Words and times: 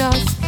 just 0.00 0.39